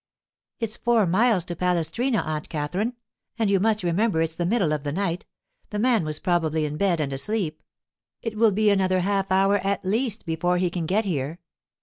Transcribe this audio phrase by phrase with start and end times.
[0.59, 2.95] 'It's four miles to Palestrina, Aunt Katherine.
[3.37, 5.25] And you must remember it's the middle of the night;
[5.69, 7.61] the man was probably in bed and asleep.
[8.23, 11.37] It will be another half hour at least before he can get here.